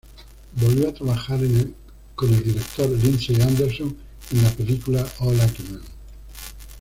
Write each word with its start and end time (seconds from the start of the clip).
Volvió 0.55 0.89
a 0.89 0.93
trabajar 0.95 1.39
con 2.15 2.33
el 2.33 2.43
director 2.43 2.89
Lindsay 2.89 3.39
Anderson 3.39 3.95
en 4.31 4.43
la 4.43 4.49
película 4.49 5.07
"O 5.19 5.31
Lucky 5.31 5.61
Man! 5.69 5.81